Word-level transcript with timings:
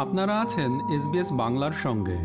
আপনারা 0.00 0.40
আছেন 0.40 0.90
এসবিএস 0.90 1.32
বাংলার 1.32 1.72
সঙ্গে। 1.72 2.16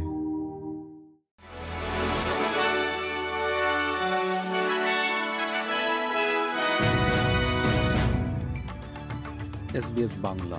এসবিএস 9.77 10.11
বাংলা। 10.21 10.57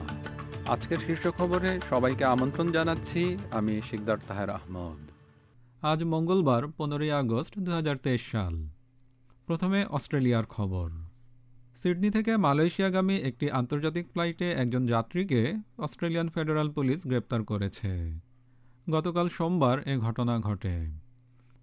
আজকের 0.68 0.98
শীর্ষ 0.98 1.28
খবরে 1.28 1.80
সবাইকে 1.90 2.24
আমন্ত্রণ 2.24 2.72
জানাচ্ছি 2.72 3.38
আমি 3.50 3.80
শিকদার 3.90 4.18
তাহের 4.28 4.50
আহমদ। 4.50 5.10
আজ 5.84 6.04
মঙ্গলবার 6.04 6.62
পনেরোই 6.76 7.10
আগস্ট 7.10 7.58
দু 7.58 7.72
হাজার 7.72 7.96
তেইশ 7.96 8.30
সাল। 8.30 8.68
প্রথমে 9.46 9.84
অস্ট্রেলিয়ার 9.84 10.46
খবর। 10.46 11.05
সিডনি 11.76 12.10
থেকে 12.10 12.36
মালয়েশিয়াগামী 12.36 13.16
একটি 13.16 13.50
আন্তর্জাতিক 13.50 14.06
ফ্লাইটে 14.12 14.50
একজন 14.50 14.86
যাত্রীকে 14.86 15.54
অস্ট্রেলিয়ান 15.78 16.28
ফেডারাল 16.28 16.70
পুলিশ 16.70 17.06
গ্রেপ্তার 17.06 17.44
করেছে। 17.44 18.20
গতকাল 18.90 19.28
সোমবার 19.28 19.88
এ 19.88 19.98
ঘটনা 19.98 20.38
ঘটে। 20.38 20.90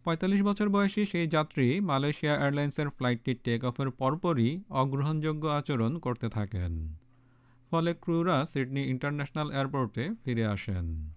পঁয়তাল্লিশ 0.04 0.42
বছর 0.42 0.70
বয়সী 0.70 1.06
সেই 1.06 1.28
যাত্রী 1.28 1.80
মালয়েশিয়া 1.80 2.34
এয়ারলাইন্সের 2.36 2.90
ফ্লাইটটি 2.90 3.34
টেক 3.44 3.66
অফের 3.66 3.90
পরপরই 3.90 4.64
অগ্রহণযোগ্য 4.70 5.48
আচরণ 5.48 6.00
করতে 6.00 6.30
থাকেন। 6.30 6.96
ফলে 7.70 7.94
ক্রুরা 7.94 8.46
সিডনি 8.46 8.84
ইন্টারন্যাশনাল 8.84 9.52
এয়ারপোর্টে 9.52 10.10
ফিরে 10.26 10.46
আসেন। 10.46 11.10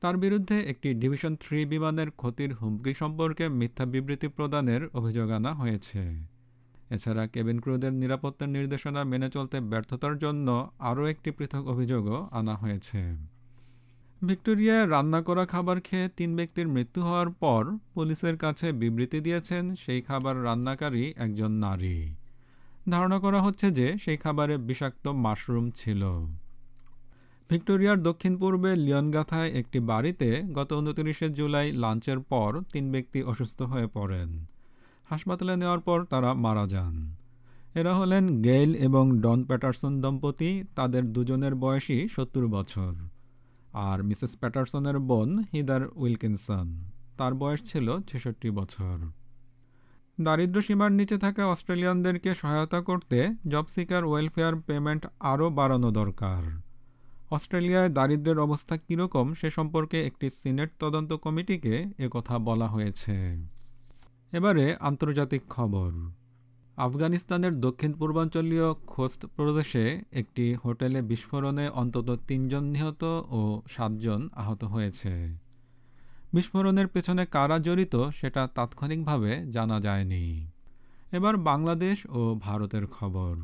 তার 0.00 0.16
বিরুদ্ধে 0.16 0.60
একটি 0.60 0.94
ডিভিশন 0.94 1.36
থ্রি 1.36 1.64
বিমানের 1.64 2.10
ক্ষতির 2.10 2.54
হুমকি 2.54 2.94
সম্পর্কে 2.94 3.48
মিথ্যা 3.48 3.84
বিবৃতি 3.86 4.28
প্রদানের 4.28 4.88
অভিযোগ 4.92 5.30
আনা 5.30 5.54
হয়েছে। 5.54 6.35
এছাড়া 6.90 7.26
কেবিন 7.26 7.60
ক্রুদের 7.60 7.92
নিরাপত্তার 7.92 8.48
নির্দেশনা 8.48 9.04
মেনে 9.04 9.28
চলতে 9.30 9.60
ব্যর্থতার 9.60 10.18
জন্য 10.18 10.70
আরও 10.78 11.06
একটি 11.06 11.30
পৃথক 11.30 11.66
অভিযোগও 11.66 12.28
আনা 12.30 12.54
হয়েছে। 12.54 13.00
ভিক্টোরিয়ায় 14.24 14.88
রান্না 14.88 15.20
করা 15.22 15.46
খাবার 15.46 15.80
খেয়ে 15.80 16.08
তিন 16.08 16.36
ব্যক্তির 16.36 16.68
মৃত্যু 16.68 17.02
হওয়ার 17.02 17.30
পর 17.30 17.62
পুলিশের 17.94 18.36
কাছে 18.36 18.72
বিবৃতি 18.72 19.20
দিয়েছেন 19.20 19.74
সেই 19.74 20.02
খাবার 20.02 20.44
রান্নাকারী 20.44 21.14
একজন 21.16 21.50
নারী। 21.50 21.98
ধারণা 22.90 23.18
করা 23.18 23.40
হচ্ছে 23.40 23.70
যে 23.70 23.98
সেই 23.98 24.16
খাবারে 24.16 24.58
বিষাক্ত 24.58 25.08
মাশরুম 25.08 25.70
ছিল। 25.70 26.02
ভিক্টোরিয়ার 27.50 28.02
দক্ষিণ 28.02 28.36
পূর্বে 28.36 28.76
লিয়নগাথায় 28.76 29.50
একটি 29.50 29.80
বাড়িতে 29.80 30.42
গত 30.52 30.72
উনত্রিশে 30.72 31.28
জুলাই 31.30 31.72
লাঞ্চের 31.72 32.20
পর 32.20 32.50
তিন 32.72 32.92
ব্যক্তি 32.92 33.22
অসুস্থ 33.22 33.62
হয়ে 33.62 33.86
পড়েন। 33.86 34.46
হাসপাতালে 35.10 35.56
নেওয়ার 35.56 35.80
পর 35.80 36.04
তারা 36.04 36.34
মারা 36.34 36.66
যান। 36.66 37.14
এরা 37.74 37.94
হলেন 37.94 38.42
গেইল 38.42 38.74
এবং 38.74 39.20
ডন 39.20 39.44
প্যাটারসন 39.44 40.00
দম্পতি, 40.00 40.64
তাদের 40.74 41.12
দুজনের 41.12 41.54
বয়সী 41.54 42.08
সত্তর 42.08 42.46
বছর। 42.46 42.92
আর 43.72 44.02
মিসেস 44.02 44.36
প্যাটারসনের 44.36 44.98
বোন 44.98 45.38
হিদার 45.52 45.80
উইলকিনসন, 45.96 46.90
তার 47.18 47.34
বয়স 47.34 47.72
ছিল 47.72 48.00
ছেষট্টি 48.00 48.50
বছর। 48.50 48.98
দারিদ্র 50.20 50.62
সীমার 50.62 50.92
নিচে 50.92 51.18
থাকা 51.18 51.46
অস্ট্রেলিয়ানদেরকে 51.46 52.34
সহায়তা 52.34 52.80
করতে 52.80 53.28
জব 53.48 53.64
সিকার 53.74 54.04
ওয়েলফেয়ার 54.04 54.56
পেমেন্ট 54.56 55.06
আরও 55.20 55.50
বাড়ানো 55.50 55.90
দরকার। 55.90 56.60
অস্ট্রেলিয়ায় 57.30 57.88
দারিদ্রের 57.88 58.38
অবস্থা 58.38 58.76
কীরকম 58.76 59.34
সে 59.34 59.50
সম্পর্কে 59.50 60.06
একটি 60.06 60.30
সিনেট 60.30 60.70
তদন্ত 60.78 61.12
কমিটিকে 61.12 61.84
কথা 62.10 62.38
বলা 62.38 62.68
হয়েছে। 62.68 63.46
এবারে 64.32 64.76
আন্তর্জাতিক 64.80 65.42
খবর। 65.48 65.92
আফগানিস্তানের 66.76 67.60
দক্ষিণ 67.60 67.92
পূর্বাঞ্চলীয় 67.92 68.74
খোস্ত 68.86 69.26
প্রদেশে 69.26 70.00
একটি 70.12 70.54
হোটেলে 70.64 71.02
বিস্ফোরণে 71.02 71.68
অন্তত 71.68 72.18
তিনজন 72.28 72.64
নিহত 72.64 73.04
ও 73.30 73.62
সাতজন 73.68 74.28
আহত 74.32 74.64
হয়েছে। 74.64 75.38
বিস্ফোরণের 76.32 76.86
পেছনে 76.86 77.26
কারা 77.26 77.58
জড়িত 77.58 78.08
সেটা 78.10 78.48
তাৎক্ষণিকভাবে 78.54 79.46
জানা 79.50 79.80
যায়নি। 79.80 80.50
এবার 81.12 81.36
বাংলাদেশ 81.36 82.06
ও 82.10 82.34
ভারতের 82.40 82.86
খবর। 82.86 83.36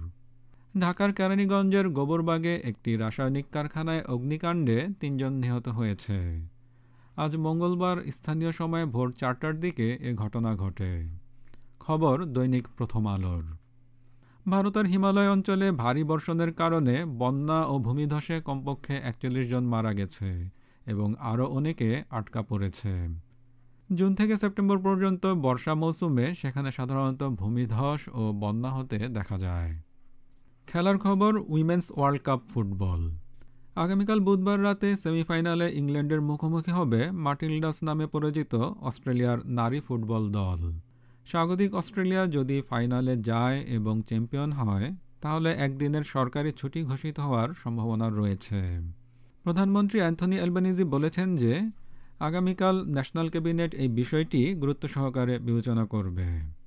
ঢাকার 0.81 1.13
কেরানীগঞ্জের 1.13 1.89
গোবরবাগে 1.89 2.61
একটি 2.65 2.97
রাসায়নিক 2.97 3.47
কারখানায় 3.53 4.03
অগ্নিকাণ্ডে 4.05 4.89
তিনজন 5.01 5.33
নিহত 5.33 5.69
হয়েছে। 5.69 6.49
আজ 7.17 7.37
মঙ্গলবার 7.37 7.97
স্থানীয় 8.13 8.53
সময় 8.53 8.87
ভোর 8.87 9.13
চারটার 9.13 9.61
দিকে 9.61 9.99
এ 10.01 10.15
ঘটনা 10.15 10.57
ঘটে। 10.57 11.09
খবর 11.81 12.25
দৈনিক 12.25 12.69
প্রথম 12.77 13.07
আলোর। 13.07 13.45
ভারতের 14.51 14.87
হিমালয় 14.87 15.31
অঞ্চলে 15.31 15.71
ভারী 15.71 16.05
বর্ষণের 16.05 16.53
কারণে 16.53 17.05
বন্যা 17.05 17.65
ও 17.65 17.79
ভূমিধসে 17.79 18.41
কমপক্ষে 18.41 18.97
একচল্লিশ 18.97 19.51
জন 19.51 19.65
মারা 19.65 19.93
গেছে 19.93 20.51
এবং 20.87 21.15
আরও 21.19 21.47
অনেকে 21.47 22.03
আটকা 22.11 22.43
পড়েছে। 22.43 23.09
জুন 23.95 24.15
থেকে 24.15 24.37
সেপ্টেম্বর 24.37 24.79
পর্যন্ত 24.79 25.27
বর্ষা 25.27 25.75
মৌসুমে 25.75 26.35
সেখানে 26.35 26.73
সাধারণত 26.73 27.23
ভূমিধস 27.23 28.09
ও 28.13 28.33
বন্যা 28.33 28.71
হতে 28.71 28.99
দেখা 28.99 29.39
যায়। 29.39 29.81
খেলার 30.67 30.99
খবর 30.99 31.39
উইমেন্স 31.49 31.93
ওয়ার্ল্ড 31.95 32.23
কাপ 32.23 32.41
ফুটবল। 32.49 33.17
আগামীকাল 33.77 34.21
বুধবার 34.21 34.63
রাতে 34.63 34.97
সেমিফাইনালে 34.97 35.73
ইংল্যান্ডের 35.75 36.21
মুখোমুখি 36.21 36.71
হবে 36.71 37.11
মার্টিলডাস 37.11 37.83
নামে 37.83 38.07
পরিচিত 38.07 38.55
অস্ট্রেলিয়ার 38.55 39.39
নারী 39.47 39.81
ফুটবল 39.81 40.33
দল। 40.33 40.73
স্বাগতিক 41.27 41.75
অস্ট্রেলিয়া 41.75 42.27
যদি 42.27 42.63
ফাইনালে 42.69 43.17
যায় 43.17 43.59
এবং 43.61 44.03
চ্যাম্পিয়ন 44.03 44.53
হয়, 44.53 44.93
তাহলে 45.21 45.51
একদিনের 45.51 46.05
সরকারি 46.05 46.53
ছুটি 46.53 46.83
ঘোষিত 46.83 47.21
হওয়ার 47.21 47.49
সম্ভাবনা 47.63 48.11
রয়েছে। 48.11 48.61
প্রধানমন্ত্রী 49.43 49.99
অ্যান্থনি 50.01 50.37
অ্যালবানিজি 50.37 50.85
বলেছেন 50.85 51.37
যে, 51.37 51.71
আগামীকাল 52.21 52.85
ন্যাশনাল 52.87 53.29
ক্যাবিনেট 53.29 53.75
এই 53.75 53.89
বিষয়টি 53.89 54.55
গুরুত্ব 54.55 54.89
সহকারে 54.89 55.39
বিবেচনা 55.39 55.85
করবে। 55.87 56.62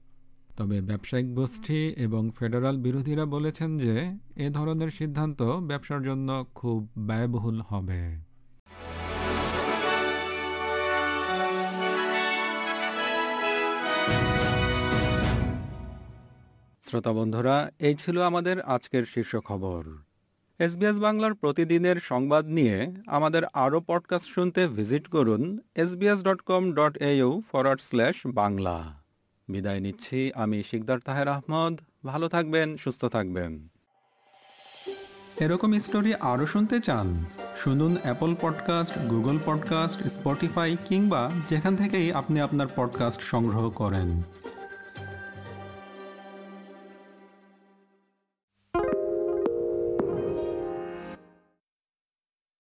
তবে 0.57 0.81
ব্যবসায়িক 0.81 1.35
গোষ্ঠী 1.35 1.93
এবং 1.97 2.31
ফেডারাল 2.39 2.77
বিরোধীরা 2.77 3.25
বলেছেন 3.25 3.77
যে, 3.77 4.17
এ 4.35 4.49
ধরনের 4.49 4.89
সিদ্ধান্ত 4.89 5.41
ব্যবসার 5.41 6.03
জন্য 6.03 6.45
খুব 6.55 6.89
ব্যয়বহুল 6.97 7.61
হবে। 7.61 8.17
শ্রোতা 16.81 17.13
বন্ধুরা, 17.13 17.71
এই 17.79 17.95
ছিল 17.95 18.21
আমাদের 18.21 18.61
আজকের 18.61 19.05
শীর্ষ 19.05 19.35
খবর। 19.35 19.83
এসবিএস 20.59 20.99
বাংলার 20.99 21.33
প্রতিদিনের 21.33 21.95
সংবাদ 22.03 22.45
নিয়ে 22.45 22.91
আমাদের 23.07 23.43
আরও 23.53 23.81
পডকাস্ট 23.87 24.29
শুনতে 24.29 24.67
ভিজিট 24.67 25.07
করুন 25.07 25.59
SBS 25.75 26.23
dot 26.23 26.41
com 26.41 26.71
dot 26.71 26.97
au 26.97 27.41
forward 27.51 27.81
slash 27.81 28.15
Bangla. 28.25 29.04
বিদায় 29.47 29.79
নিচ্ছি। 29.79 30.31
আমি 30.35 30.63
শিকদার 30.63 30.99
তাহের 30.99 31.27
আহমদ। 31.27 31.79
ভালো 32.05 32.29
থাকবেন, 32.29 32.77
সুস্থ 32.77 33.05
থাকবেন। 33.05 33.67
এরকম 35.39 35.79
স্টোরি 35.79 36.13
আরও 36.13 36.45
শুনতে 36.45 36.79
চান, 36.79 37.25
শুনুন 37.57 37.97
Apple 38.03 38.35
podcast 38.41 38.97
Google 38.97 39.39
podcast 39.45 40.07
Spotify 40.07 40.77
কিংবা 40.85 41.31
যেখান 41.49 41.75
থেকেই 41.75 42.11
আপনি 42.11 42.41
আপনার 42.41 42.67
পডকাস্ট 42.75 43.21
সংগ্রহ 43.21 43.69
করেন। 43.69 44.21